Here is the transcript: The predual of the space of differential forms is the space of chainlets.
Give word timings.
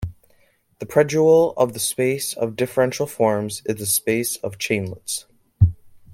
The 0.79 0.87
predual 0.87 1.53
of 1.57 1.73
the 1.73 1.79
space 1.79 2.33
of 2.33 2.55
differential 2.55 3.05
forms 3.05 3.61
is 3.67 3.75
the 3.75 3.85
space 3.85 4.35
of 4.37 4.57
chainlets. 4.57 5.25